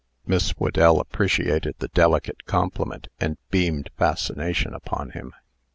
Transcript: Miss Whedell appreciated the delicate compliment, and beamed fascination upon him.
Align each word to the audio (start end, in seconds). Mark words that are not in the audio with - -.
Miss 0.25 0.49
Whedell 0.53 0.99
appreciated 0.99 1.75
the 1.77 1.89
delicate 1.89 2.45
compliment, 2.47 3.09
and 3.19 3.37
beamed 3.51 3.91
fascination 3.99 4.73
upon 4.73 5.11
him. 5.11 5.31